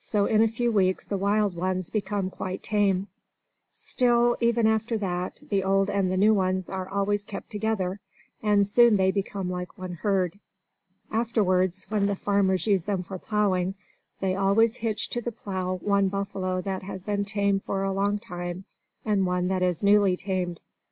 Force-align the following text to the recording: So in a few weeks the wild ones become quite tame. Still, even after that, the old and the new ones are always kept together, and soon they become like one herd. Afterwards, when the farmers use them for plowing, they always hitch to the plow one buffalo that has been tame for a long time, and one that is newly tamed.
So 0.00 0.26
in 0.26 0.42
a 0.42 0.48
few 0.48 0.72
weeks 0.72 1.06
the 1.06 1.16
wild 1.16 1.54
ones 1.54 1.88
become 1.88 2.30
quite 2.30 2.64
tame. 2.64 3.06
Still, 3.68 4.36
even 4.40 4.66
after 4.66 4.98
that, 4.98 5.38
the 5.40 5.62
old 5.62 5.88
and 5.88 6.10
the 6.10 6.16
new 6.16 6.34
ones 6.34 6.68
are 6.68 6.88
always 6.88 7.22
kept 7.22 7.50
together, 7.52 8.00
and 8.42 8.66
soon 8.66 8.96
they 8.96 9.12
become 9.12 9.48
like 9.48 9.78
one 9.78 9.92
herd. 9.92 10.40
Afterwards, 11.12 11.84
when 11.90 12.06
the 12.06 12.16
farmers 12.16 12.66
use 12.66 12.86
them 12.86 13.04
for 13.04 13.20
plowing, 13.20 13.76
they 14.18 14.34
always 14.34 14.74
hitch 14.74 15.08
to 15.10 15.20
the 15.20 15.30
plow 15.30 15.76
one 15.76 16.08
buffalo 16.08 16.60
that 16.62 16.82
has 16.82 17.04
been 17.04 17.24
tame 17.24 17.60
for 17.60 17.84
a 17.84 17.92
long 17.92 18.18
time, 18.18 18.64
and 19.04 19.26
one 19.26 19.46
that 19.46 19.62
is 19.62 19.80
newly 19.80 20.16
tamed. 20.16 20.58